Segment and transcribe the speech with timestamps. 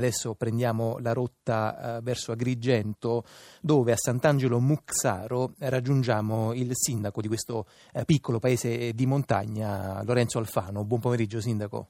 [0.00, 3.22] Adesso prendiamo la rotta eh, verso Agrigento
[3.60, 10.38] dove a Sant'Angelo Muxaro raggiungiamo il sindaco di questo eh, piccolo paese di montagna, Lorenzo
[10.38, 10.84] Alfano.
[10.84, 11.88] Buon pomeriggio sindaco.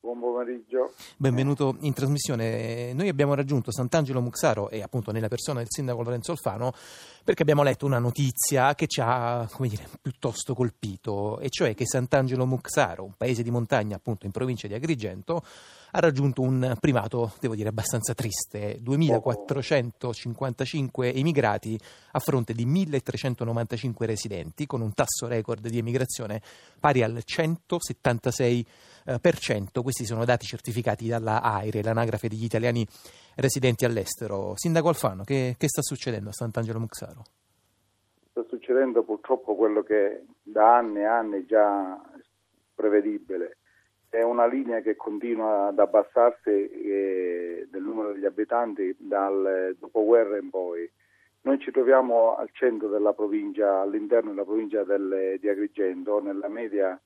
[0.00, 0.94] Buon pomeriggio.
[1.16, 2.92] Benvenuto in trasmissione.
[2.92, 6.72] Noi abbiamo raggiunto Sant'Angelo Muxaro e appunto nella persona del sindaco Lorenzo Alfano
[7.22, 11.86] perché abbiamo letto una notizia che ci ha, come dire, piuttosto colpito, e cioè che
[11.86, 15.42] Sant'Angelo Muxaro, un paese di montagna appunto in provincia di Agrigento,
[15.96, 21.80] ha raggiunto un primato, devo dire, abbastanza triste, 2455 emigrati
[22.12, 26.42] a fronte di 1395 residenti, con un tasso record di emigrazione
[26.78, 28.66] pari al 176%.
[29.82, 32.86] Questi sono dati certificati dalla AIRE, l'anagrafe degli italiani
[33.36, 34.52] residenti all'estero.
[34.54, 37.22] Sindaco Alfano, che, che sta succedendo a Sant'Angelo Muxaro?
[38.32, 41.98] Sta succedendo purtroppo quello che da anni e anni già
[42.74, 43.56] prevedibile.
[44.16, 50.48] È una linea che continua ad abbassarsi eh, del numero degli abitanti dal dopoguerra in
[50.48, 50.90] poi.
[51.42, 56.98] Noi ci troviamo al centro della provincia, all'interno della provincia del, di Agrigento, nella media,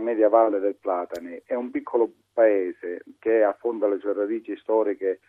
[0.00, 1.40] media valle del Platani.
[1.42, 5.20] È un piccolo paese che affonda le sue radici storiche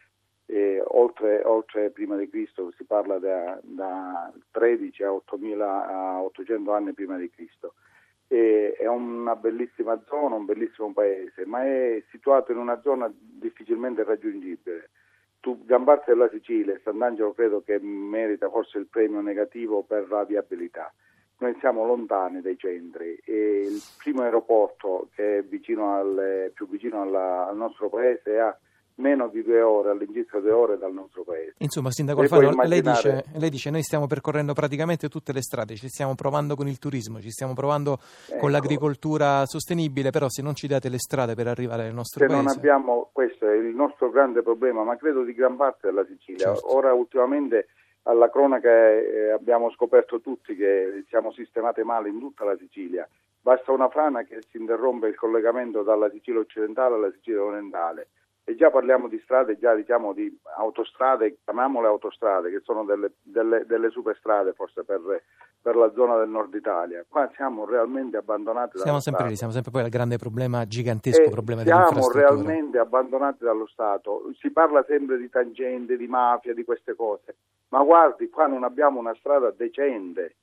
[0.48, 6.74] eh, oltre, oltre, prima di Cristo, si parla da, da 13 a, 8000, a 800
[6.74, 7.76] anni prima di Cristo.
[8.34, 14.90] È una bellissima zona, un bellissimo paese, ma è situato in una zona difficilmente raggiungibile.
[15.40, 20.24] Tu, gran parte della Sicilia, Sant'Angelo credo che merita forse il premio negativo per la
[20.24, 20.92] viabilità.
[21.40, 27.02] Noi siamo lontani dai centri e il primo aeroporto che è vicino al, più vicino
[27.02, 28.58] alla, al nostro paese è a
[28.96, 31.56] meno di due ore, all'incirca due ore dal nostro paese.
[31.58, 32.68] Insomma, Sindaco Alfano, immaginare...
[32.70, 36.68] lei, dice, lei, dice, noi stiamo percorrendo praticamente tutte le strade, ci stiamo provando con
[36.68, 38.40] il turismo, ci stiamo provando ecco.
[38.40, 42.28] con l'agricoltura sostenibile, però se non ci date le strade per arrivare al nostro se
[42.28, 42.42] paese...
[42.42, 46.54] Non abbiamo, questo è il nostro grande problema, ma credo di gran parte della Sicilia.
[46.54, 46.76] Certo.
[46.76, 47.68] Ora ultimamente
[48.04, 53.08] alla cronaca eh, abbiamo scoperto tutti che siamo sistemate male in tutta la Sicilia.
[53.42, 58.08] Basta una frana che si interrompe il collegamento dalla Sicilia occidentale alla Sicilia orientale
[58.46, 63.66] e già parliamo di strade, già diciamo di autostrade, chiamiamole autostrade, che sono delle, delle,
[63.66, 65.00] delle superstrade forse per,
[65.62, 67.06] per, la zona del nord Italia.
[67.08, 71.30] Qua siamo realmente abbandonati siamo sempre lì, siamo sempre poi al grande problema, gigantesco e
[71.30, 74.30] problema Siamo realmente abbandonati dallo Stato.
[74.38, 77.38] Si parla sempre di tangente, di mafia, di queste cose,
[77.70, 80.36] ma guardi, qua non abbiamo una strada decente.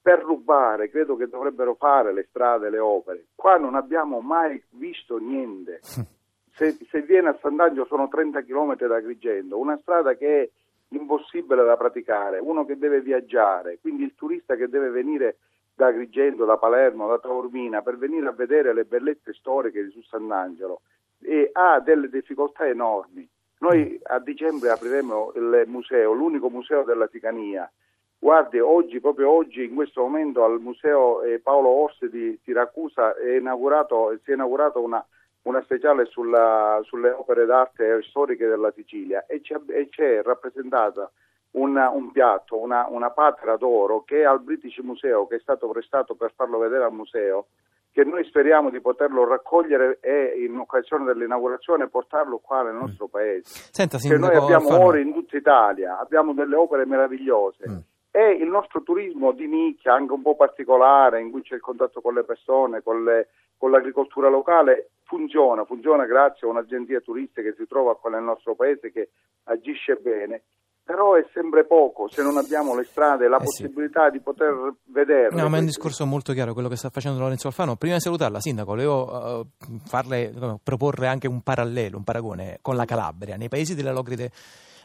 [0.00, 3.26] Per rubare credo che dovrebbero fare le strade, le opere.
[3.36, 5.80] Qua non abbiamo mai visto niente.
[6.54, 10.48] se, se viene a Sant'Angelo sono 30 km da Agrigento, una strada che è
[10.88, 15.38] impossibile da praticare, uno che deve viaggiare, quindi il turista che deve venire
[15.74, 20.82] da Agrigento, da Palermo, da Taormina per venire a vedere le bellezze storiche di Sant'Angelo
[21.20, 23.26] e ha delle difficoltà enormi.
[23.60, 27.70] Noi a dicembre apriremo il museo, l'unico museo della Ticania.
[28.18, 33.40] Guardi, oggi, proprio oggi, in questo momento, al museo eh, Paolo Orsi di Siracusa è
[33.40, 35.04] si è inaugurata una
[35.42, 41.10] una speciale sulla, sulle opere d'arte storiche della Sicilia e c'è, e c'è rappresentata
[41.52, 45.68] una, un piatto, una, una patera d'oro che è al British Museo, che è stato
[45.68, 47.46] prestato per farlo vedere al museo,
[47.92, 53.68] che noi speriamo di poterlo raccogliere e in occasione dell'inaugurazione portarlo qua nel nostro paese.
[53.70, 54.84] Senta, noi abbiamo Alfano.
[54.84, 57.68] ore in tutta Italia, abbiamo delle opere meravigliose.
[57.68, 57.76] Mm.
[58.10, 62.00] E il nostro turismo di nicchia, anche un po' particolare, in cui c'è il contatto
[62.00, 63.28] con le persone, con, le,
[63.58, 68.54] con l'agricoltura locale, funziona, funziona grazie a un'agenzia turistica che si trova qua nel nostro
[68.54, 69.10] paese che
[69.44, 70.44] agisce bene,
[70.82, 74.12] però è sempre poco se non abbiamo le strade la eh possibilità sì.
[74.12, 75.36] di poter vedere.
[75.36, 77.76] No, ma è un discorso molto chiaro quello che sta facendo Lorenzo Alfano.
[77.76, 79.46] Prima di salutarla, Sindaco, volevo uh,
[79.84, 83.36] farle, uh, proporre anche un parallelo, un paragone con la Calabria.
[83.36, 84.30] Nei paesi della Logride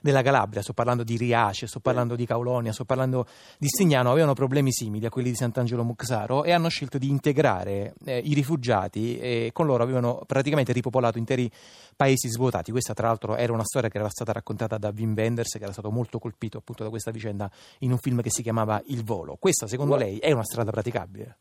[0.01, 3.27] della Calabria, sto parlando di Riace, sto parlando di Caulonia, sto parlando
[3.57, 7.93] di Stignano, avevano problemi simili a quelli di Sant'Angelo Muxaro e hanno scelto di integrare
[8.05, 11.49] eh, i rifugiati e con loro avevano praticamente ripopolato interi
[11.95, 12.71] paesi svuotati.
[12.71, 15.71] Questa tra l'altro era una storia che era stata raccontata da Wim Wenders che era
[15.71, 17.49] stato molto colpito appunto da questa vicenda
[17.79, 19.37] in un film che si chiamava Il volo.
[19.39, 21.37] Questa secondo lei è una strada praticabile?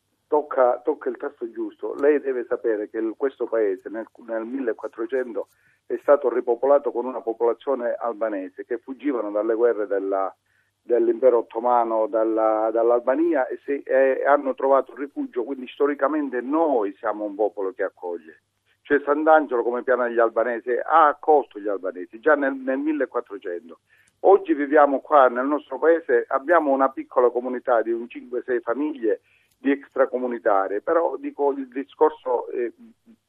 [0.57, 1.95] Tocca, tocca il tasto giusto.
[1.97, 5.49] Lei deve sapere che questo paese nel, nel 1400
[5.85, 10.35] è stato ripopolato con una popolazione albanese che fuggivano dalle guerre della,
[10.81, 17.35] dell'impero ottomano dalla, dall'Albania e, se, e, hanno trovato rifugio, quindi storicamente noi siamo un
[17.35, 18.41] popolo che accoglie.
[18.81, 23.79] Cioè Sant'Angelo come piano degli albanesi ha accolto gli albanesi già nel, nel 1400.
[24.21, 29.21] Oggi viviamo qua nel nostro paese, abbiamo una piccola comunità di un 5-6 famiglie
[29.59, 32.73] di extracomunitarie, però dico il discorso eh,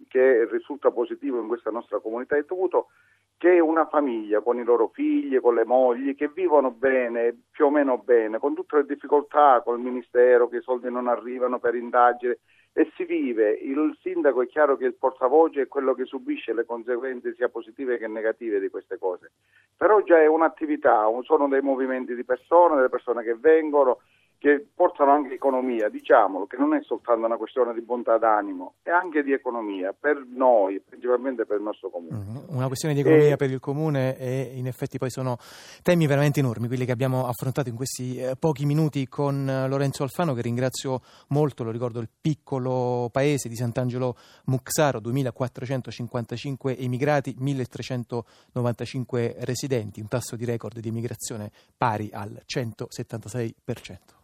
[0.08, 2.88] che risulta positivo in questa nostra comunità è dovuto
[3.38, 7.70] che una famiglia con i loro figli, con le mogli, che vivono bene, più o
[7.70, 12.40] meno bene, con tutte le difficoltà, col ministero, che i soldi non arrivano per indagine
[12.74, 13.52] e si vive.
[13.52, 17.98] Il sindaco è chiaro che il portavoce è quello che subisce le conseguenze sia positive
[17.98, 19.32] che negative di queste cose.
[19.76, 24.00] Però già è un'attività, sono dei movimenti di persone, delle persone che vengono,
[24.39, 28.92] che portano anche economia, diciamolo, che non è soltanto una questione di bontà d'animo, è
[28.92, 32.16] anche di economia per noi, principalmente per il nostro comune.
[32.18, 32.56] Mm-hmm.
[32.56, 33.36] Una questione di economia e...
[33.36, 35.38] per il comune e in effetti poi sono
[35.81, 40.04] temi veramente enormi, quelli che abbiamo affrontato in questi eh, pochi minuti con eh, Lorenzo
[40.04, 49.38] Alfano, che ringrazio molto, lo ricordo il piccolo paese di Sant'Angelo Muxaro, 2455 emigrati, 1395
[49.40, 54.18] residenti, un tasso di record di immigrazione pari al 176%.